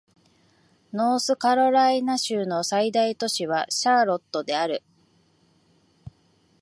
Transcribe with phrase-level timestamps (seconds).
[0.93, 4.81] ノースカロライナ州の最大都市はシャーロットである